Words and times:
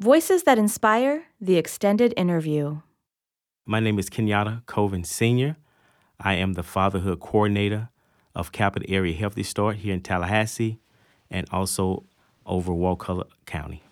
Voices 0.00 0.44
that 0.44 0.58
Inspire 0.58 1.24
The 1.40 1.56
Extended 1.56 2.14
Interview. 2.16 2.82
My 3.66 3.80
name 3.80 3.98
is 3.98 4.08
Kenyatta 4.08 4.64
Colvin 4.66 5.02
Sr. 5.02 5.56
I 6.20 6.34
am 6.34 6.52
the 6.52 6.62
fatherhood 6.62 7.18
coordinator 7.18 7.88
of 8.32 8.52
Capital 8.52 8.88
Area 8.88 9.12
Healthy 9.16 9.42
Start 9.42 9.78
here 9.78 9.92
in 9.92 10.00
Tallahassee 10.00 10.78
and 11.32 11.48
also 11.50 12.04
over 12.46 12.72
Wakulla 12.72 13.24
County. 13.44 13.82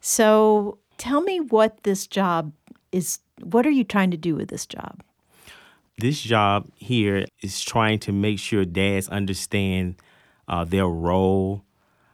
So 0.00 0.78
tell 0.98 1.20
me 1.20 1.38
what 1.38 1.84
this 1.84 2.08
job 2.08 2.52
is. 2.90 3.20
What 3.40 3.64
are 3.64 3.70
you 3.70 3.84
trying 3.84 4.10
to 4.10 4.16
do 4.16 4.34
with 4.34 4.48
this 4.48 4.66
job? 4.66 5.04
This 5.98 6.20
job 6.20 6.66
here 6.74 7.26
is 7.42 7.62
trying 7.62 8.00
to 8.00 8.12
make 8.12 8.40
sure 8.40 8.64
dads 8.64 9.08
understand 9.08 10.02
uh, 10.48 10.64
their 10.64 10.88
role, 10.88 11.62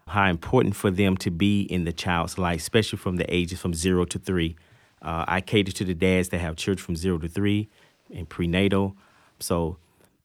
how 0.08 0.28
important 0.28 0.76
for 0.76 0.90
them 0.90 1.16
to 1.18 1.30
be 1.30 1.62
in 1.62 1.84
the 1.84 1.92
child's 1.92 2.38
life, 2.38 2.60
especially 2.60 2.98
from 2.98 3.16
the 3.16 3.34
ages 3.34 3.60
from 3.60 3.74
zero 3.74 4.04
to 4.04 4.18
three. 4.18 4.56
Uh, 5.00 5.24
I 5.26 5.40
cater 5.40 5.72
to 5.72 5.84
the 5.84 5.94
dads 5.94 6.28
that 6.30 6.38
have 6.38 6.56
children 6.56 6.84
from 6.84 6.96
zero 6.96 7.18
to 7.18 7.28
three 7.28 7.68
and 8.14 8.28
prenatal. 8.28 8.96
So 9.40 9.78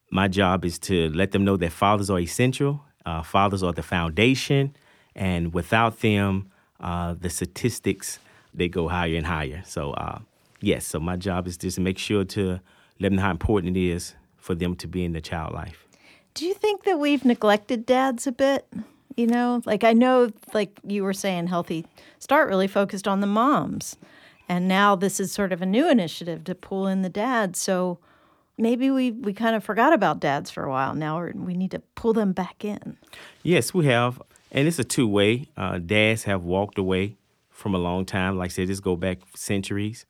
my 0.09 0.27
job 0.27 0.65
is 0.65 0.77
to 0.79 1.09
let 1.11 1.31
them 1.31 1.43
know 1.43 1.57
that 1.57 1.71
fathers 1.71 2.09
are 2.09 2.19
essential. 2.19 2.83
Uh, 3.05 3.23
fathers 3.23 3.63
are 3.63 3.73
the 3.73 3.83
foundation, 3.83 4.75
and 5.15 5.53
without 5.53 6.01
them, 6.01 6.51
uh, 6.79 7.15
the 7.19 7.29
statistics 7.29 8.19
they 8.53 8.67
go 8.67 8.87
higher 8.87 9.15
and 9.15 9.25
higher. 9.25 9.63
So 9.65 9.91
uh, 9.91 10.19
yes, 10.61 10.85
so 10.85 10.99
my 10.99 11.15
job 11.15 11.47
is 11.47 11.57
just 11.57 11.75
to 11.75 11.81
make 11.81 11.97
sure 11.97 12.25
to 12.25 12.59
let 12.99 13.09
them 13.09 13.15
know 13.15 13.21
how 13.21 13.31
important 13.31 13.77
it 13.77 13.89
is 13.89 14.15
for 14.37 14.55
them 14.55 14.75
to 14.75 14.87
be 14.87 15.05
in 15.05 15.13
the 15.13 15.21
child 15.21 15.53
life. 15.53 15.85
Do 16.33 16.45
you 16.45 16.53
think 16.53 16.83
that 16.83 16.99
we've 16.99 17.25
neglected 17.25 17.85
dads 17.85 18.27
a 18.27 18.31
bit? 18.31 18.67
You 19.17 19.27
know, 19.27 19.61
like 19.65 19.83
I 19.83 19.93
know, 19.93 20.31
like 20.53 20.79
you 20.85 21.03
were 21.03 21.13
saying, 21.13 21.47
Healthy 21.47 21.85
Start 22.19 22.49
really 22.49 22.67
focused 22.67 23.07
on 23.07 23.19
the 23.21 23.27
moms. 23.27 23.97
And 24.49 24.67
now 24.67 24.95
this 24.95 25.19
is 25.19 25.31
sort 25.31 25.51
of 25.51 25.61
a 25.61 25.65
new 25.65 25.89
initiative 25.89 26.43
to 26.45 26.55
pull 26.55 26.87
in 26.87 27.01
the 27.01 27.09
dads. 27.09 27.59
So 27.59 27.99
maybe 28.57 28.89
we, 28.89 29.11
we 29.11 29.33
kind 29.33 29.55
of 29.55 29.63
forgot 29.63 29.93
about 29.93 30.19
dads 30.19 30.49
for 30.49 30.63
a 30.63 30.69
while. 30.69 30.93
Now 30.93 31.21
we 31.21 31.53
need 31.53 31.71
to 31.71 31.79
pull 31.95 32.13
them 32.13 32.31
back 32.31 32.63
in. 32.63 32.97
Yes, 33.43 33.73
we 33.73 33.85
have. 33.85 34.21
And 34.51 34.67
it's 34.67 34.79
a 34.79 34.83
two 34.83 35.07
way. 35.07 35.47
Uh, 35.57 35.79
dads 35.79 36.23
have 36.23 36.43
walked 36.43 36.77
away 36.77 37.17
from 37.49 37.75
a 37.75 37.77
long 37.77 38.05
time. 38.05 38.37
Like 38.37 38.51
I 38.51 38.53
said, 38.53 38.67
this 38.67 38.79
go 38.79 38.95
back 38.95 39.19
centuries. 39.35 40.05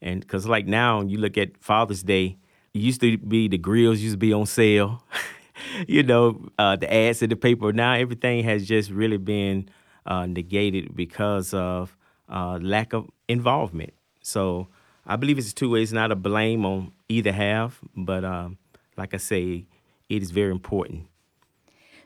And 0.00 0.20
because, 0.20 0.46
like 0.46 0.66
now, 0.66 1.02
you 1.02 1.18
look 1.18 1.36
at 1.38 1.56
Father's 1.58 2.02
Day, 2.02 2.38
it 2.74 2.78
used 2.78 3.00
to 3.02 3.18
be 3.18 3.48
the 3.48 3.58
grills 3.58 4.00
used 4.00 4.14
to 4.14 4.18
be 4.18 4.32
on 4.32 4.46
sale, 4.46 5.04
you 5.88 6.02
know, 6.02 6.48
uh, 6.58 6.76
the 6.76 6.92
ads 6.92 7.22
in 7.22 7.30
the 7.30 7.36
paper. 7.36 7.72
Now 7.72 7.94
everything 7.94 8.44
has 8.44 8.66
just 8.66 8.90
really 8.90 9.16
been 9.16 9.68
uh, 10.06 10.26
negated 10.26 10.94
because 10.94 11.54
of 11.54 11.96
uh, 12.28 12.58
lack 12.60 12.92
of 12.92 13.08
involvement. 13.28 13.92
So 14.20 14.68
I 15.06 15.16
believe 15.16 15.38
it's 15.38 15.52
two 15.52 15.70
ways, 15.70 15.92
not 15.92 16.12
a 16.12 16.16
blame 16.16 16.64
on 16.64 16.92
either 17.08 17.32
half, 17.32 17.80
but 17.96 18.24
um, 18.24 18.58
like 18.96 19.14
I 19.14 19.18
say, 19.18 19.66
it 20.08 20.22
is 20.22 20.30
very 20.30 20.50
important. 20.50 21.06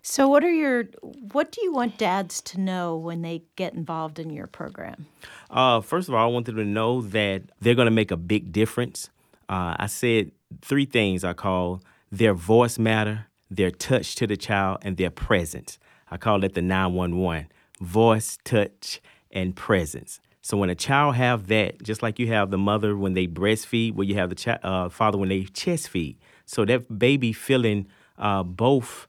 So, 0.08 0.28
what 0.28 0.44
are 0.44 0.52
your 0.52 0.84
what 1.32 1.50
do 1.50 1.60
you 1.64 1.72
want 1.72 1.98
dads 1.98 2.40
to 2.42 2.60
know 2.60 2.96
when 2.96 3.22
they 3.22 3.42
get 3.56 3.74
involved 3.74 4.20
in 4.20 4.30
your 4.30 4.46
program? 4.46 5.06
Uh, 5.50 5.80
first 5.80 6.08
of 6.08 6.14
all, 6.14 6.22
I 6.22 6.32
want 6.32 6.46
them 6.46 6.54
to 6.56 6.64
know 6.64 7.02
that 7.02 7.42
they're 7.60 7.74
going 7.74 7.86
to 7.86 7.90
make 7.90 8.12
a 8.12 8.16
big 8.16 8.52
difference. 8.52 9.10
Uh, 9.48 9.74
I 9.76 9.86
said 9.86 10.30
three 10.62 10.86
things 10.86 11.24
I 11.24 11.32
call 11.32 11.82
their 12.12 12.34
voice 12.34 12.78
matter, 12.78 13.26
their 13.50 13.70
touch 13.70 14.14
to 14.16 14.26
the 14.26 14.36
child, 14.36 14.78
and 14.82 14.96
their 14.96 15.10
presence. 15.10 15.78
I 16.10 16.16
call 16.16 16.44
it 16.44 16.54
the 16.54 16.62
911 16.62 17.48
voice, 17.80 18.38
touch, 18.44 19.00
and 19.30 19.54
presence. 19.54 20.20
So 20.40 20.56
when 20.56 20.70
a 20.70 20.74
child 20.76 21.16
have 21.16 21.48
that, 21.48 21.82
just 21.82 22.02
like 22.02 22.18
you 22.18 22.28
have 22.28 22.50
the 22.50 22.58
mother 22.58 22.96
when 22.96 23.14
they 23.14 23.26
breastfeed, 23.26 23.94
where 23.94 24.06
you 24.06 24.14
have 24.14 24.30
the 24.30 24.66
uh, 24.66 24.88
father 24.88 25.18
when 25.18 25.28
they 25.28 25.42
chest 25.42 25.88
feed. 25.88 26.18
So 26.44 26.64
that 26.64 26.98
baby 26.98 27.32
feeling 27.32 27.88
uh, 28.16 28.44
both 28.44 29.08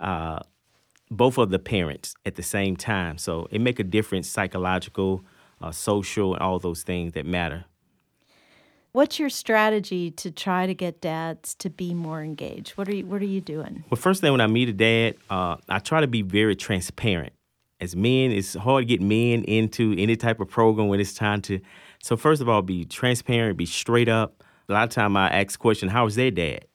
uh, 0.00 0.40
both 1.08 1.38
of 1.38 1.50
the 1.50 1.58
parents 1.58 2.14
at 2.26 2.34
the 2.36 2.42
same 2.42 2.74
time. 2.74 3.18
So 3.18 3.46
it 3.50 3.60
make 3.60 3.78
a 3.78 3.84
difference, 3.84 4.28
psychological, 4.28 5.24
uh, 5.60 5.70
social, 5.70 6.34
and 6.34 6.42
all 6.42 6.58
those 6.58 6.82
things 6.82 7.12
that 7.12 7.26
matter. 7.26 7.66
What's 8.92 9.18
your 9.18 9.30
strategy 9.30 10.10
to 10.12 10.30
try 10.30 10.66
to 10.66 10.74
get 10.74 11.00
dads 11.00 11.54
to 11.56 11.70
be 11.70 11.94
more 11.94 12.22
engaged? 12.22 12.72
What 12.72 12.88
are 12.88 12.94
you 12.94 13.06
What 13.06 13.22
are 13.22 13.26
you 13.26 13.40
doing? 13.40 13.84
Well, 13.90 13.98
first 13.98 14.20
thing 14.20 14.32
when 14.32 14.40
I 14.40 14.46
meet 14.46 14.68
a 14.68 14.72
dad, 14.72 15.16
uh, 15.30 15.56
I 15.68 15.78
try 15.78 16.02
to 16.02 16.06
be 16.06 16.22
very 16.22 16.54
transparent 16.54 17.32
as 17.82 17.96
men, 17.96 18.30
it's 18.30 18.54
hard 18.54 18.82
to 18.82 18.86
get 18.86 19.02
men 19.02 19.42
into 19.42 19.92
any 19.98 20.14
type 20.14 20.38
of 20.38 20.48
program 20.48 20.86
when 20.86 21.00
it's 21.00 21.14
time 21.14 21.42
to. 21.42 21.60
So 22.00 22.16
first 22.16 22.40
of 22.40 22.48
all, 22.48 22.62
be 22.62 22.84
transparent, 22.84 23.58
be 23.58 23.66
straight 23.66 24.08
up. 24.08 24.44
A 24.68 24.72
lot 24.72 24.84
of 24.84 24.90
time 24.90 25.16
I 25.16 25.28
ask 25.28 25.52
the 25.52 25.58
question, 25.58 25.88
"How's 25.88 26.14
their 26.14 26.30
dad?" 26.30 26.66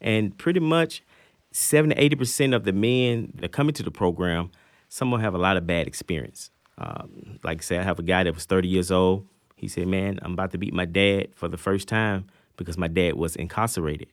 And 0.00 0.36
pretty 0.38 0.60
much, 0.60 1.02
seventy 1.50 1.96
eighty 1.96 2.14
percent 2.14 2.54
of 2.54 2.62
the 2.62 2.72
men 2.72 3.32
that 3.40 3.50
come 3.50 3.68
into 3.68 3.82
the 3.82 3.90
program, 3.90 4.52
some 4.88 5.10
will 5.10 5.18
have 5.18 5.34
a 5.34 5.38
lot 5.38 5.56
of 5.56 5.66
bad 5.66 5.88
experience. 5.88 6.52
Um, 6.78 7.40
like 7.42 7.58
I 7.58 7.62
said, 7.62 7.80
I 7.80 7.82
have 7.82 7.98
a 7.98 8.04
guy 8.04 8.22
that 8.22 8.34
was 8.34 8.44
thirty 8.44 8.68
years 8.68 8.92
old. 8.92 9.26
He 9.56 9.68
said, 9.68 9.86
"Man, 9.88 10.18
I'm 10.22 10.32
about 10.32 10.52
to 10.52 10.58
beat 10.58 10.74
my 10.74 10.84
dad 10.84 11.28
for 11.34 11.48
the 11.48 11.56
first 11.56 11.88
time 11.88 12.26
because 12.56 12.76
my 12.78 12.88
dad 12.88 13.14
was 13.14 13.36
incarcerated." 13.36 14.08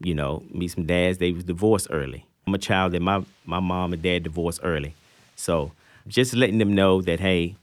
You 0.00 0.14
know, 0.14 0.42
meet 0.50 0.68
some 0.68 0.86
dads 0.86 1.18
they 1.18 1.32
was 1.32 1.44
divorced 1.44 1.88
early. 1.90 2.26
I'm 2.46 2.54
a 2.54 2.58
child 2.58 2.92
that 2.92 3.02
my 3.02 3.24
my 3.44 3.60
mom 3.60 3.92
and 3.92 4.02
dad 4.02 4.22
divorced 4.22 4.60
early, 4.62 4.94
so 5.36 5.72
just 6.06 6.34
letting 6.34 6.58
them 6.58 6.74
know 6.74 7.00
that 7.02 7.20
hey, 7.20 7.56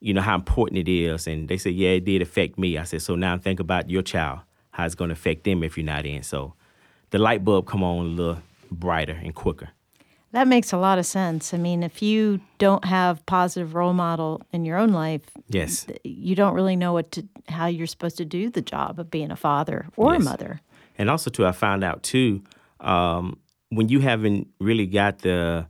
you 0.00 0.12
know 0.12 0.20
how 0.20 0.34
important 0.34 0.78
it 0.78 0.88
is. 0.90 1.26
And 1.26 1.48
they 1.48 1.56
said, 1.56 1.74
yeah, 1.74 1.90
it 1.90 2.04
did 2.04 2.20
affect 2.20 2.58
me. 2.58 2.76
I 2.76 2.84
said, 2.84 3.00
so 3.00 3.14
now 3.14 3.38
think 3.38 3.58
about 3.58 3.88
your 3.88 4.02
child, 4.02 4.40
how 4.70 4.84
it's 4.84 4.94
going 4.94 5.08
to 5.08 5.14
affect 5.14 5.44
them 5.44 5.62
if 5.62 5.78
you're 5.78 5.86
not 5.86 6.04
in. 6.04 6.22
So 6.22 6.52
the 7.10 7.18
light 7.18 7.42
bulb 7.42 7.66
come 7.66 7.82
on 7.82 8.06
a 8.06 8.08
little 8.08 8.42
brighter 8.70 9.18
and 9.22 9.34
quicker. 9.34 9.70
That 10.34 10.48
makes 10.48 10.72
a 10.72 10.78
lot 10.78 10.98
of 10.98 11.06
sense. 11.06 11.54
I 11.54 11.58
mean, 11.58 11.84
if 11.84 12.02
you 12.02 12.40
don't 12.58 12.84
have 12.84 13.24
positive 13.24 13.76
role 13.76 13.92
model 13.92 14.42
in 14.52 14.64
your 14.64 14.76
own 14.78 14.88
life, 14.88 15.22
yes, 15.46 15.86
you 16.02 16.34
don't 16.34 16.54
really 16.54 16.74
know 16.74 16.92
what 16.92 17.12
to 17.12 17.24
how 17.48 17.66
you're 17.66 17.86
supposed 17.86 18.16
to 18.16 18.24
do 18.24 18.50
the 18.50 18.60
job 18.60 18.98
of 18.98 19.12
being 19.12 19.30
a 19.30 19.36
father 19.36 19.86
or 19.96 20.12
yes. 20.12 20.22
a 20.22 20.24
mother. 20.24 20.60
And 20.98 21.08
also, 21.08 21.30
too, 21.30 21.46
I 21.46 21.52
found 21.52 21.84
out 21.84 22.02
too 22.02 22.42
um, 22.80 23.38
when 23.68 23.88
you 23.88 24.00
haven't 24.00 24.48
really 24.58 24.86
got 24.86 25.20
the 25.20 25.68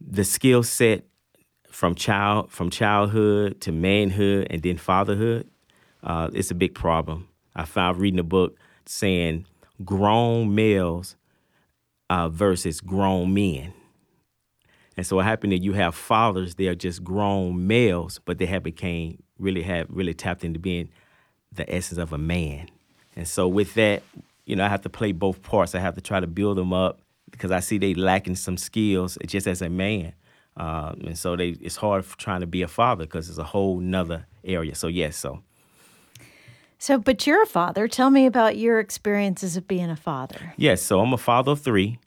the 0.00 0.22
skill 0.22 0.62
set 0.62 1.02
from 1.68 1.96
child 1.96 2.48
from 2.52 2.70
childhood 2.70 3.60
to 3.62 3.72
manhood 3.72 4.46
and 4.50 4.62
then 4.62 4.76
fatherhood, 4.76 5.50
uh, 6.04 6.30
it's 6.32 6.52
a 6.52 6.54
big 6.54 6.76
problem. 6.76 7.26
I 7.56 7.64
found 7.64 7.98
reading 7.98 8.20
a 8.20 8.22
book 8.22 8.56
saying 8.86 9.46
grown 9.84 10.54
males 10.54 11.16
uh, 12.12 12.28
versus 12.28 12.82
grown 12.82 13.32
men. 13.32 13.72
And 14.98 15.06
so 15.06 15.16
what 15.16 15.24
happened 15.24 15.54
is 15.54 15.60
you 15.60 15.72
have 15.72 15.94
fathers, 15.94 16.56
they 16.56 16.66
are 16.66 16.74
just 16.74 17.02
grown 17.02 17.66
males, 17.66 18.20
but 18.26 18.36
they 18.36 18.44
have 18.44 18.62
became 18.62 19.22
really 19.38 19.62
have 19.62 19.86
really 19.88 20.12
tapped 20.12 20.44
into 20.44 20.58
being 20.58 20.90
the 21.52 21.74
essence 21.74 21.98
of 21.98 22.12
a 22.12 22.18
man. 22.18 22.68
And 23.16 23.26
so 23.26 23.48
with 23.48 23.72
that, 23.74 24.02
you 24.44 24.56
know, 24.56 24.64
I 24.64 24.68
have 24.68 24.82
to 24.82 24.90
play 24.90 25.12
both 25.12 25.42
parts. 25.42 25.74
I 25.74 25.78
have 25.78 25.94
to 25.94 26.02
try 26.02 26.20
to 26.20 26.26
build 26.26 26.58
them 26.58 26.74
up 26.74 27.00
because 27.30 27.50
I 27.50 27.60
see 27.60 27.78
they 27.78 27.94
lacking 27.94 28.36
some 28.36 28.58
skills 28.58 29.16
just 29.26 29.46
as 29.46 29.62
a 29.62 29.70
man. 29.70 30.12
Uh, 30.54 30.92
and 31.06 31.16
so 31.16 31.34
they 31.34 31.56
it's 31.62 31.76
hard 31.76 32.04
trying 32.18 32.40
to 32.40 32.46
be 32.46 32.60
a 32.60 32.68
father 32.68 33.06
because 33.06 33.30
it's 33.30 33.38
a 33.38 33.44
whole 33.44 33.80
nother 33.80 34.26
area. 34.44 34.74
So 34.74 34.88
yes, 34.88 35.16
so. 35.16 35.40
So, 36.78 36.98
but 36.98 37.28
you're 37.28 37.44
a 37.44 37.46
father. 37.46 37.86
Tell 37.86 38.10
me 38.10 38.26
about 38.26 38.56
your 38.56 38.80
experiences 38.80 39.56
of 39.56 39.68
being 39.68 39.88
a 39.88 39.94
father. 39.94 40.52
Yes, 40.56 40.82
so 40.82 40.98
I'm 40.98 41.12
a 41.12 41.16
father 41.16 41.52
of 41.52 41.60
three. 41.60 42.00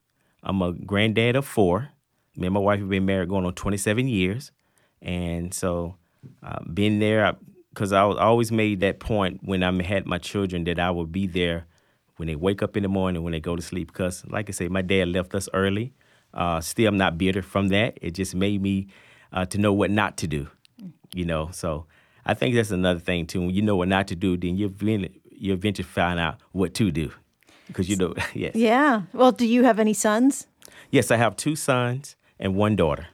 I'm 0.45 0.61
a 0.61 0.73
granddad 0.73 1.35
of 1.35 1.45
four. 1.45 1.89
Me 2.37 2.47
and 2.47 2.53
my 2.53 2.59
wife 2.59 2.79
have 2.79 2.89
been 2.89 3.05
married 3.05 3.29
going 3.29 3.45
on 3.45 3.53
27 3.53 4.07
years, 4.07 4.51
and 5.01 5.53
so 5.53 5.95
uh, 6.43 6.63
been 6.63 6.99
there 6.99 7.35
because 7.69 7.91
I, 7.91 8.03
I 8.03 8.23
always 8.23 8.51
made 8.51 8.79
that 8.81 8.99
point 8.99 9.41
when 9.43 9.63
I 9.63 9.83
had 9.83 10.05
my 10.05 10.17
children 10.17 10.63
that 10.65 10.79
I 10.79 10.91
would 10.91 11.11
be 11.11 11.27
there 11.27 11.65
when 12.17 12.27
they 12.27 12.35
wake 12.35 12.61
up 12.61 12.77
in 12.77 12.83
the 12.83 12.89
morning, 12.89 13.23
when 13.23 13.31
they 13.31 13.39
go 13.39 13.55
to 13.55 13.61
sleep. 13.61 13.91
Because, 13.91 14.23
like 14.27 14.49
I 14.49 14.53
say, 14.53 14.67
my 14.67 14.81
dad 14.81 15.09
left 15.09 15.35
us 15.35 15.49
early. 15.53 15.93
Uh, 16.33 16.61
still, 16.61 16.87
I'm 16.87 16.97
not 16.97 17.17
bitter 17.17 17.41
from 17.41 17.69
that. 17.69 17.97
It 18.01 18.11
just 18.11 18.35
made 18.35 18.61
me 18.61 18.87
uh, 19.33 19.45
to 19.45 19.57
know 19.57 19.73
what 19.73 19.91
not 19.91 20.17
to 20.17 20.27
do. 20.27 20.47
You 21.13 21.25
know, 21.25 21.49
so 21.51 21.85
I 22.25 22.33
think 22.33 22.55
that's 22.55 22.71
another 22.71 22.99
thing 22.99 23.25
too. 23.25 23.41
When 23.41 23.51
you 23.51 23.61
know 23.61 23.75
what 23.75 23.87
not 23.87 24.07
to 24.09 24.15
do, 24.15 24.35
then 24.37 24.57
you 24.57 24.65
eventually 24.67 25.83
find 25.83 26.19
out 26.19 26.37
what 26.51 26.73
to 26.75 26.91
do. 26.91 27.11
Because 27.67 27.89
you 27.89 27.95
know, 27.95 28.13
yes. 28.33 28.55
Yeah. 28.55 29.03
Well, 29.13 29.31
do 29.31 29.45
you 29.45 29.63
have 29.63 29.79
any 29.79 29.93
sons? 29.93 30.47
Yes, 30.91 31.11
I 31.11 31.17
have 31.17 31.35
two 31.35 31.55
sons 31.55 32.15
and 32.39 32.55
one 32.55 32.75
daughter. 32.75 33.07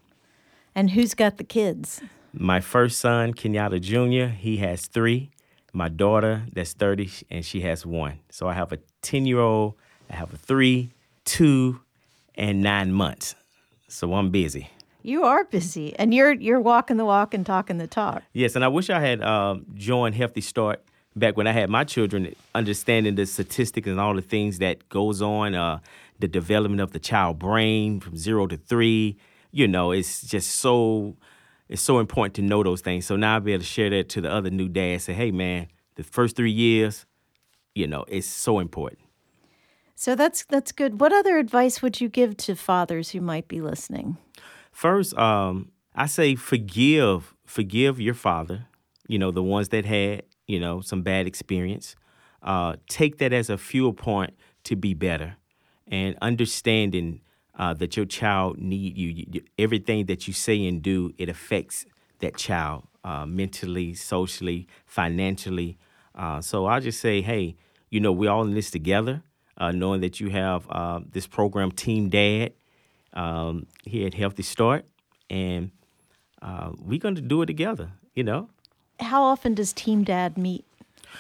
And 0.76 0.92
who's 0.92 1.14
got 1.14 1.38
the 1.38 1.44
kids? 1.44 2.02
My 2.34 2.62
first 2.62 3.00
son, 3.00 3.34
Kenyatta 3.34 3.82
Jr., 3.82 4.34
he 4.34 4.58
has 4.58 4.88
three 4.88 5.32
my 5.74 5.90
daughter 5.90 6.44
that's 6.54 6.74
30 6.74 7.10
and 7.30 7.46
she 7.46 7.62
has 7.62 7.86
one. 7.86 8.20
So 8.30 8.48
I 8.48 8.54
have 8.54 8.72
a 8.72 8.80
10 9.02 9.26
year 9.26 9.40
old, 9.40 9.76
I 10.10 10.16
have 10.16 10.34
a 10.34 10.38
three, 10.38 10.92
two, 11.26 11.82
and 12.36 12.62
nine 12.62 12.92
months. 12.92 13.36
So 13.88 14.14
I'm 14.14 14.30
busy. 14.32 14.70
You 15.04 15.24
are 15.24 15.46
busy, 15.46 15.96
and 15.98 16.14
you're 16.14 16.34
you're 16.34 16.60
walking 16.60 16.98
the 16.98 17.06
walk 17.06 17.34
and 17.34 17.44
talking 17.44 17.80
the 17.80 17.88
talk. 17.88 18.22
Yes, 18.34 18.56
and 18.56 18.64
I 18.64 18.68
wish 18.68 18.92
I 18.92 19.00
had 19.00 19.24
um, 19.24 19.66
joined 19.74 20.14
Healthy 20.14 20.42
Start 20.42 20.84
back 21.16 21.38
when 21.38 21.48
I 21.48 21.52
had 21.52 21.70
my 21.70 21.84
children, 21.84 22.36
understanding 22.56 23.16
the 23.16 23.26
statistics 23.26 23.88
and 23.88 24.00
all 24.00 24.14
the 24.14 24.22
things 24.22 24.60
that 24.60 24.88
goes 24.90 25.22
on, 25.22 25.56
uh, 25.56 25.80
the 26.20 26.28
development 26.28 26.82
of 26.82 26.92
the 26.92 27.00
child 27.00 27.40
brain 27.40 28.00
from 28.00 28.18
zero 28.18 28.48
to 28.48 28.58
three. 28.58 29.18
You 29.52 29.68
know, 29.68 29.92
it's 29.92 30.22
just 30.22 30.56
so 30.56 31.18
it's 31.68 31.82
so 31.82 32.00
important 32.00 32.36
to 32.36 32.42
know 32.42 32.64
those 32.64 32.82
things. 32.82 33.06
So 33.06 33.16
now 33.16 33.36
I'll 33.36 33.40
be 33.40 33.54
able 33.54 33.62
to 33.62 33.68
share 33.68 33.90
that 33.90 34.10
to 34.10 34.22
the 34.22 34.32
other 34.32 34.50
new 34.50 34.68
dads. 34.68 35.06
Say, 35.06 35.14
hey, 35.14 35.32
man, 35.32 35.68
the 35.96 36.04
first 36.04 36.36
three 36.36 36.52
years, 36.52 37.06
you 37.76 37.88
know, 37.88 38.06
it's 38.08 38.28
so 38.28 38.60
important. 38.60 39.00
So 39.96 40.16
that's 40.16 40.44
that's 40.46 40.72
good. 40.72 41.00
What 41.00 41.14
other 41.14 41.38
advice 41.38 41.82
would 41.82 42.02
you 42.02 42.10
give 42.10 42.36
to 42.38 42.56
fathers 42.56 43.12
who 43.12 43.22
might 43.22 43.48
be 43.48 43.62
listening? 43.62 44.18
First, 44.72 45.16
um, 45.18 45.72
I 45.94 46.08
say 46.08 46.36
forgive, 46.36 47.36
forgive 47.46 48.00
your 48.00 48.14
father. 48.14 48.66
You 49.08 49.20
know, 49.20 49.32
the 49.32 49.44
ones 49.44 49.70
that 49.70 49.86
had, 49.86 50.24
you 50.52 50.60
know, 50.60 50.82
some 50.82 51.02
bad 51.02 51.28
experience. 51.28 51.96
Uh, 52.44 52.76
take 52.90 53.20
that 53.20 53.32
as 53.32 53.50
a 53.50 53.58
fuel 53.58 53.94
point 53.94 54.34
to 54.66 54.76
be 54.76 54.94
better, 54.94 55.38
and 55.88 56.18
understanding 56.22 57.22
uh, 57.58 57.74
that 57.76 57.96
your 57.96 58.06
child 58.06 58.58
need 58.58 58.98
you. 58.98 59.26
you. 59.32 59.42
Everything 59.58 60.08
that 60.08 60.28
you 60.28 60.34
say 60.34 60.68
and 60.68 60.82
do, 60.82 61.14
it 61.18 61.30
affects 61.30 61.86
that 62.20 62.36
child 62.36 62.86
uh, 63.06 63.26
mentally, 63.26 63.94
socially, 63.94 64.68
financially. 64.86 65.78
Uh, 66.14 66.42
so 66.42 66.66
I'll 66.66 66.82
just 66.82 67.00
say, 67.00 67.22
hey, 67.22 67.56
you 67.90 68.02
know, 68.02 68.12
we're 68.12 68.30
all 68.30 68.44
in 68.44 68.54
this 68.54 68.72
together. 68.72 69.24
Uh, 69.58 69.72
knowing 69.72 70.02
that 70.02 70.20
you 70.20 70.30
have 70.30 70.68
uh, 70.70 71.00
this 71.12 71.28
program, 71.28 71.72
Team 71.72 72.10
Dad, 72.10 72.54
um, 73.14 73.68
here 73.86 74.08
at 74.08 74.16
Healthy 74.16 74.44
Start, 74.44 74.86
and 75.30 75.72
we're 76.80 77.00
going 77.00 77.16
to 77.16 77.22
do 77.22 77.42
it 77.42 77.46
together. 77.46 77.92
You 78.16 78.26
know. 78.26 78.50
How 79.02 79.24
often 79.24 79.56
does 79.56 79.74
Team 79.74 80.04
Dad 80.04 80.38
meet? 80.38 80.64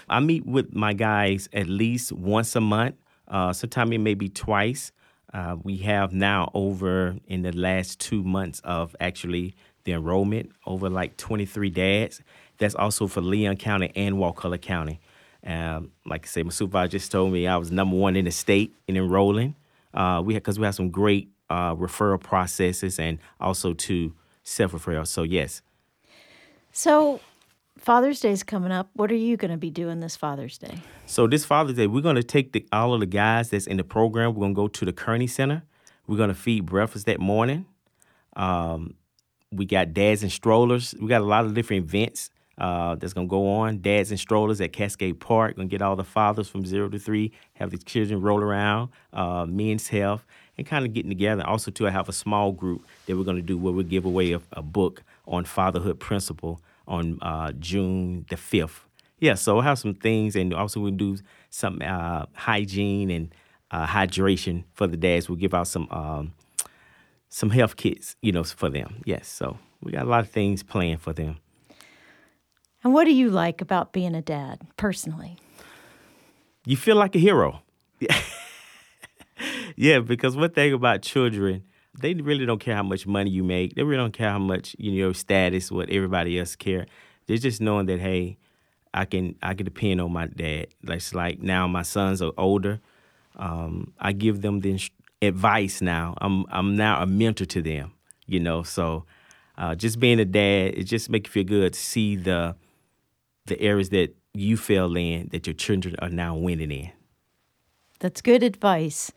I 0.07 0.19
meet 0.19 0.45
with 0.45 0.73
my 0.73 0.93
guys 0.93 1.49
at 1.51 1.67
least 1.67 2.11
once 2.11 2.55
a 2.55 2.61
month. 2.61 2.95
Uh, 3.27 3.53
sometimes 3.53 3.91
it 3.91 3.97
may 3.99 4.13
be 4.13 4.29
twice. 4.29 4.91
Uh, 5.33 5.55
we 5.63 5.77
have 5.77 6.13
now 6.13 6.51
over 6.53 7.15
in 7.27 7.41
the 7.41 7.51
last 7.53 7.99
two 7.99 8.23
months 8.23 8.59
of 8.63 8.95
actually 8.99 9.55
the 9.83 9.93
enrollment 9.93 10.51
over 10.65 10.89
like 10.89 11.17
23 11.17 11.69
dads. 11.69 12.21
That's 12.57 12.75
also 12.75 13.07
for 13.07 13.21
Leon 13.21 13.57
County 13.57 13.91
and 13.95 14.17
Wakulla 14.17 14.59
County. 14.59 14.99
Um, 15.43 15.91
like 16.05 16.25
I 16.25 16.27
say, 16.27 16.43
my 16.43 16.51
supervisor 16.51 16.91
just 16.91 17.11
told 17.11 17.33
me 17.33 17.47
I 17.47 17.57
was 17.57 17.71
number 17.71 17.95
one 17.95 18.15
in 18.15 18.25
the 18.25 18.31
state 18.31 18.75
in 18.87 18.95
enrolling. 18.95 19.55
Uh, 19.93 20.21
we 20.23 20.35
because 20.35 20.59
we 20.59 20.65
have 20.65 20.75
some 20.75 20.91
great 20.91 21.29
uh, 21.49 21.75
referral 21.75 22.21
processes 22.21 22.99
and 22.99 23.17
also 23.39 23.73
to 23.73 24.13
self 24.43 24.73
referral. 24.73 25.07
So 25.07 25.23
yes. 25.23 25.61
So 26.71 27.19
Father's 27.81 28.19
Day 28.19 28.29
is 28.29 28.43
coming 28.43 28.71
up. 28.71 28.91
What 28.93 29.11
are 29.11 29.15
you 29.15 29.37
going 29.37 29.49
to 29.49 29.57
be 29.57 29.71
doing 29.71 30.01
this 30.01 30.15
Father's 30.15 30.59
Day? 30.59 30.77
So 31.07 31.25
this 31.25 31.45
Father's 31.45 31.75
Day, 31.75 31.87
we're 31.87 32.03
going 32.03 32.15
to 32.15 32.23
take 32.23 32.51
the, 32.53 32.63
all 32.71 32.93
of 32.93 32.99
the 32.99 33.07
guys 33.07 33.49
that's 33.49 33.65
in 33.65 33.77
the 33.77 33.83
program. 33.83 34.35
We're 34.35 34.41
going 34.41 34.53
to 34.53 34.55
go 34.55 34.67
to 34.67 34.85
the 34.85 34.93
Kearney 34.93 35.25
Center. 35.25 35.63
We're 36.05 36.17
going 36.17 36.29
to 36.29 36.35
feed 36.35 36.67
breakfast 36.67 37.07
that 37.07 37.19
morning. 37.19 37.65
Um, 38.35 38.93
we 39.51 39.65
got 39.65 39.95
dads 39.95 40.21
and 40.21 40.31
strollers. 40.31 40.93
We 41.01 41.07
got 41.07 41.21
a 41.21 41.25
lot 41.25 41.45
of 41.45 41.55
different 41.55 41.85
events 41.85 42.29
uh, 42.59 42.95
that's 42.95 43.13
gonna 43.13 43.27
go 43.27 43.49
on. 43.49 43.81
Dads 43.81 44.11
and 44.11 44.19
strollers 44.19 44.61
at 44.61 44.71
Cascade 44.71 45.19
Park. 45.19 45.55
Gonna 45.55 45.67
get 45.67 45.81
all 45.81 45.95
the 45.95 46.03
fathers 46.03 46.47
from 46.47 46.65
zero 46.65 46.87
to 46.89 46.99
three. 46.99 47.31
Have 47.53 47.71
the 47.71 47.77
children 47.77 48.21
roll 48.21 48.39
around. 48.39 48.91
Uh, 49.11 49.45
men's 49.45 49.87
health 49.87 50.25
and 50.57 50.67
kind 50.67 50.85
of 50.85 50.93
getting 50.93 51.09
together. 51.09 51.45
Also, 51.45 51.71
too, 51.71 51.87
I 51.87 51.89
have 51.89 52.07
a 52.07 52.13
small 52.13 52.51
group 52.51 52.85
that 53.07 53.17
we're 53.17 53.23
gonna 53.23 53.41
do 53.41 53.57
where 53.57 53.73
we 53.73 53.83
give 53.83 54.05
away 54.05 54.33
a, 54.33 54.41
a 54.53 54.61
book 54.61 55.03
on 55.27 55.43
fatherhood 55.43 55.99
principle 55.99 56.61
on 56.87 57.19
uh, 57.21 57.51
June 57.53 58.25
the 58.29 58.37
fifth. 58.37 58.85
Yeah, 59.19 59.35
so 59.35 59.55
we'll 59.55 59.63
have 59.63 59.79
some 59.79 59.93
things, 59.93 60.35
and 60.35 60.53
also 60.53 60.79
we'll 60.79 60.91
do 60.91 61.17
some 61.49 61.81
uh, 61.83 62.25
hygiene 62.33 63.11
and 63.11 63.35
uh, 63.69 63.85
hydration 63.85 64.63
for 64.73 64.87
the 64.87 64.97
dads. 64.97 65.29
We'll 65.29 65.37
give 65.37 65.53
out 65.53 65.67
some 65.67 65.87
um, 65.91 66.33
some 67.29 67.49
health 67.49 67.75
kits, 67.75 68.15
you 68.21 68.31
know, 68.31 68.43
for 68.43 68.69
them. 68.69 69.01
Yes, 69.05 69.27
so 69.27 69.57
we 69.81 69.91
got 69.91 70.05
a 70.05 70.09
lot 70.09 70.21
of 70.21 70.29
things 70.29 70.63
planned 70.63 71.01
for 71.01 71.13
them. 71.13 71.37
And 72.83 72.93
what 72.93 73.05
do 73.05 73.13
you 73.13 73.29
like 73.29 73.61
about 73.61 73.93
being 73.93 74.15
a 74.15 74.21
dad 74.21 74.59
personally? 74.75 75.37
You 76.65 76.77
feel 76.77 76.95
like 76.95 77.15
a 77.15 77.19
hero. 77.19 77.61
yeah, 79.75 79.99
because 79.99 80.35
one 80.35 80.51
thing 80.51 80.73
about 80.73 81.01
children, 81.01 81.63
they 81.99 82.13
really 82.13 82.45
don't 82.45 82.59
care 82.59 82.75
how 82.75 82.83
much 82.83 83.05
money 83.05 83.29
you 83.29 83.43
make. 83.43 83.75
They 83.75 83.83
really 83.83 83.97
don't 83.97 84.13
care 84.13 84.29
how 84.29 84.39
much 84.39 84.75
you 84.79 85.03
know 85.03 85.13
status, 85.13 85.71
what 85.71 85.89
everybody 85.89 86.39
else 86.39 86.55
care. 86.55 86.85
They're 87.27 87.37
just 87.37 87.61
knowing 87.61 87.85
that 87.87 87.99
hey, 87.99 88.37
I 88.93 89.05
can 89.05 89.35
I 89.41 89.53
can 89.53 89.65
depend 89.65 90.01
on 90.01 90.11
my 90.11 90.27
dad. 90.27 90.67
It's 90.83 91.13
like 91.13 91.41
now 91.41 91.67
my 91.67 91.83
sons 91.83 92.21
are 92.21 92.33
older. 92.37 92.79
Um, 93.35 93.93
I 93.99 94.11
give 94.11 94.41
them 94.41 94.59
the 94.59 94.79
advice 95.21 95.81
now. 95.81 96.15
I'm 96.19 96.45
I'm 96.49 96.75
now 96.75 97.01
a 97.01 97.05
mentor 97.05 97.45
to 97.45 97.61
them. 97.61 97.93
You 98.25 98.39
know, 98.39 98.63
so 98.63 99.05
uh, 99.57 99.75
just 99.75 99.99
being 99.99 100.19
a 100.19 100.25
dad, 100.25 100.75
it 100.75 100.83
just 100.85 101.09
makes 101.09 101.27
you 101.29 101.31
feel 101.31 101.43
good 101.43 101.73
to 101.73 101.79
see 101.79 102.15
the 102.15 102.55
the 103.45 103.59
areas 103.59 103.89
that 103.89 104.15
you 104.33 104.55
fell 104.55 104.95
in 104.95 105.27
that 105.31 105.45
your 105.45 105.53
children 105.53 105.95
are 105.99 106.09
now 106.09 106.35
winning 106.35 106.71
in. 106.71 106.91
That's 107.99 108.21
good 108.21 108.43
advice. 108.43 109.11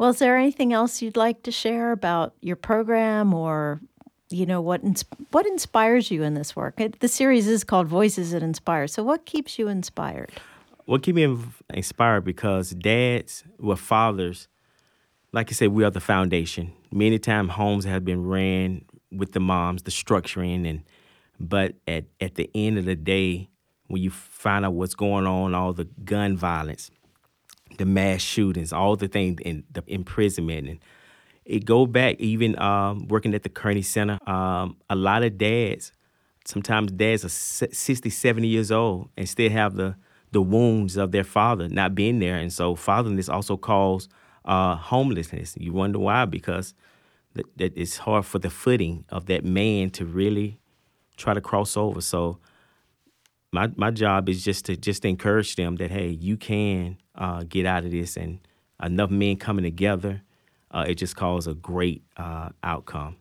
Well, 0.00 0.08
is 0.08 0.18
there 0.18 0.38
anything 0.38 0.72
else 0.72 1.02
you'd 1.02 1.18
like 1.18 1.42
to 1.42 1.52
share 1.52 1.92
about 1.92 2.32
your 2.40 2.56
program 2.56 3.34
or 3.34 3.82
you 4.30 4.46
know 4.46 4.62
what 4.62 4.82
ins- 4.82 5.04
what 5.30 5.44
inspires 5.44 6.10
you 6.10 6.22
in 6.22 6.32
this 6.32 6.56
work? 6.56 6.80
It, 6.80 7.00
the 7.00 7.06
series 7.06 7.46
is 7.46 7.64
called 7.64 7.86
Voices 7.86 8.30
That 8.30 8.42
Inspire. 8.42 8.86
So 8.86 9.02
what 9.02 9.26
keeps 9.26 9.58
you 9.58 9.68
inspired? 9.68 10.30
What 10.86 11.02
keeps 11.02 11.16
me 11.16 11.36
inspired 11.74 12.24
because 12.24 12.70
dads, 12.70 13.44
well, 13.58 13.76
fathers, 13.76 14.48
like 15.32 15.50
I 15.50 15.52
said, 15.52 15.68
we 15.68 15.84
are 15.84 15.90
the 15.90 16.00
foundation. 16.00 16.72
Many 16.90 17.18
times 17.18 17.50
homes 17.50 17.84
have 17.84 18.02
been 18.02 18.24
ran 18.24 18.86
with 19.12 19.32
the 19.32 19.40
moms, 19.40 19.82
the 19.82 19.90
structuring, 19.90 20.66
and 20.66 20.82
but 21.38 21.74
at 21.86 22.06
at 22.22 22.36
the 22.36 22.50
end 22.54 22.78
of 22.78 22.86
the 22.86 22.96
day, 22.96 23.50
when 23.88 24.00
you 24.00 24.08
find 24.08 24.64
out 24.64 24.72
what's 24.72 24.94
going 24.94 25.26
on, 25.26 25.54
all 25.54 25.74
the 25.74 25.88
gun 26.04 26.38
violence, 26.38 26.90
the 27.78 27.86
mass 27.86 28.20
shootings, 28.20 28.72
all 28.72 28.96
the 28.96 29.08
things, 29.08 29.40
and 29.44 29.64
the 29.72 29.82
imprisonment, 29.86 30.68
and 30.68 30.78
it 31.44 31.64
go 31.64 31.86
back 31.86 32.16
even 32.18 32.58
um, 32.60 33.08
working 33.08 33.34
at 33.34 33.42
the 33.42 33.48
Kearney 33.48 33.82
Center. 33.82 34.18
Um, 34.28 34.76
a 34.88 34.94
lot 34.94 35.22
of 35.22 35.38
dads, 35.38 35.92
sometimes 36.44 36.92
dads 36.92 37.24
are 37.24 37.28
60, 37.28 38.08
70 38.10 38.46
years 38.46 38.70
old 38.70 39.08
and 39.16 39.28
still 39.28 39.50
have 39.50 39.74
the 39.74 39.96
the 40.32 40.40
wounds 40.40 40.96
of 40.96 41.10
their 41.10 41.24
father 41.24 41.68
not 41.68 41.94
being 41.94 42.20
there, 42.20 42.36
and 42.36 42.52
so 42.52 42.76
fatherlessness 42.76 43.32
also 43.32 43.56
causes 43.56 44.08
uh, 44.44 44.76
homelessness. 44.76 45.56
You 45.58 45.72
wonder 45.72 45.98
why? 45.98 46.24
Because 46.24 46.74
that, 47.34 47.46
that 47.58 47.72
it's 47.76 47.98
hard 47.98 48.24
for 48.24 48.38
the 48.38 48.50
footing 48.50 49.04
of 49.08 49.26
that 49.26 49.44
man 49.44 49.90
to 49.90 50.04
really 50.04 50.60
try 51.16 51.34
to 51.34 51.40
cross 51.40 51.76
over. 51.76 52.00
So 52.00 52.38
my 53.52 53.70
my 53.76 53.90
job 53.90 54.28
is 54.28 54.44
just 54.44 54.64
to 54.66 54.76
just 54.76 55.04
encourage 55.04 55.56
them 55.56 55.76
that 55.76 55.90
hey, 55.90 56.08
you 56.08 56.36
can 56.36 56.96
uh, 57.20 57.44
get 57.48 57.66
out 57.66 57.84
of 57.84 57.92
this, 57.92 58.16
and 58.16 58.40
enough 58.82 59.10
men 59.10 59.36
coming 59.36 59.62
together, 59.62 60.22
uh, 60.72 60.86
it 60.88 60.96
just 60.96 61.14
calls 61.14 61.46
a 61.46 61.54
great 61.54 62.02
uh, 62.16 62.48
outcome. 62.64 63.16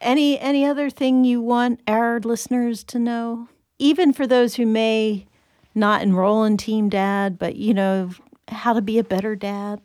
Any 0.00 0.38
any 0.38 0.64
other 0.64 0.88
thing 0.88 1.24
you 1.24 1.42
want 1.42 1.80
our 1.86 2.20
listeners 2.20 2.84
to 2.84 2.98
know, 2.98 3.48
even 3.78 4.12
for 4.12 4.26
those 4.26 4.54
who 4.54 4.64
may 4.64 5.26
not 5.74 6.02
enroll 6.02 6.44
in 6.44 6.56
Team 6.56 6.88
Dad, 6.88 7.38
but 7.38 7.56
you 7.56 7.74
know 7.74 8.10
how 8.48 8.72
to 8.72 8.80
be 8.80 8.98
a 8.98 9.04
better 9.04 9.36
dad. 9.36 9.80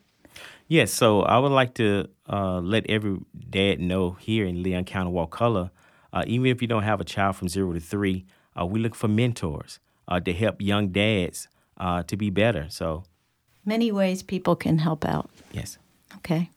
Yes, 0.68 0.92
so 0.92 1.22
I 1.22 1.40
would 1.40 1.52
like 1.52 1.74
to 1.76 2.08
uh, 2.30 2.60
let 2.60 2.90
every 2.90 3.20
dad 3.50 3.80
know 3.80 4.12
here 4.12 4.46
in 4.46 4.64
Leon 4.64 4.86
County, 4.86 5.12
Wakulla, 5.12 5.72
uh, 6.14 6.24
even 6.26 6.48
if 6.48 6.62
you 6.62 6.68
don't 6.68 6.84
have 6.84 7.02
a 7.02 7.04
child 7.04 7.36
from 7.36 7.50
zero 7.50 7.74
to 7.74 7.80
three, 7.80 8.26
uh, 8.60 8.66
we 8.66 8.80
look 8.80 8.96
for 8.96 9.08
mentors 9.08 9.80
uh, 10.08 10.20
to 10.20 10.34
help 10.34 10.62
young 10.62 10.90
dads 10.90 11.48
uh, 11.78 12.04
to 12.04 12.16
be 12.16 12.30
better. 12.30 12.68
So, 12.70 13.04
many 13.66 13.92
ways 13.92 14.24
people 14.24 14.56
can 14.56 14.80
help 14.80 15.06
out. 15.06 15.30
Yes. 15.52 15.78
Okay. 16.18 16.50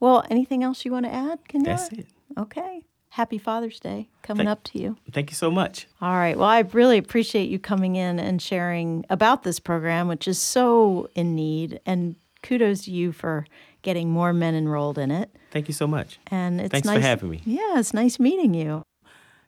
Well, 0.00 0.24
anything 0.30 0.62
else 0.62 0.84
you 0.84 0.92
want 0.92 1.06
to 1.06 1.12
add? 1.12 1.46
Can 1.48 1.62
That's 1.62 1.88
it. 1.88 2.06
Okay. 2.36 2.84
Happy 3.10 3.38
Father's 3.38 3.80
Day 3.80 4.10
coming 4.22 4.46
thank, 4.46 4.52
up 4.52 4.64
to 4.64 4.78
you. 4.78 4.96
Thank 5.10 5.30
you 5.30 5.36
so 5.36 5.50
much. 5.50 5.86
All 6.02 6.16
right. 6.16 6.36
Well, 6.36 6.48
I 6.48 6.60
really 6.60 6.98
appreciate 6.98 7.48
you 7.48 7.58
coming 7.58 7.96
in 7.96 8.18
and 8.18 8.42
sharing 8.42 9.06
about 9.08 9.42
this 9.42 9.58
program, 9.58 10.06
which 10.06 10.28
is 10.28 10.38
so 10.38 11.08
in 11.14 11.34
need. 11.34 11.80
And 11.86 12.16
kudos 12.42 12.84
to 12.84 12.90
you 12.90 13.12
for 13.12 13.46
getting 13.80 14.10
more 14.10 14.34
men 14.34 14.54
enrolled 14.54 14.98
in 14.98 15.10
it. 15.10 15.34
Thank 15.50 15.68
you 15.68 15.74
so 15.74 15.86
much. 15.86 16.18
And 16.26 16.60
it's 16.60 16.72
Thanks 16.72 16.86
nice, 16.86 16.96
for 16.96 17.02
having 17.02 17.30
me. 17.30 17.40
Yeah, 17.46 17.78
it's 17.78 17.94
nice 17.94 18.18
meeting 18.18 18.52
you. 18.52 18.82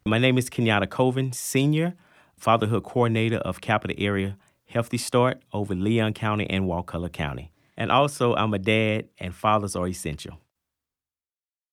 My 0.07 0.17
name 0.17 0.39
is 0.39 0.49
Kenyatta 0.49 0.89
Colvin, 0.89 1.33
Senior, 1.33 1.95
Fatherhood 2.39 2.85
Coordinator 2.85 3.39
of 3.39 3.61
Capital 3.61 3.97
Area 3.99 4.39
Healthy 4.69 4.99
Start 4.99 5.43
over 5.53 5.75
Leon 5.75 6.13
County 6.13 6.49
and 6.49 6.67
Wakulla 6.67 7.09
County. 7.09 7.51
And 7.77 7.91
also, 7.91 8.35
I'm 8.35 8.53
a 8.53 8.59
dad, 8.59 9.09
and 9.19 9.35
fathers 9.35 9.75
are 9.75 9.89
essential. 9.89 10.41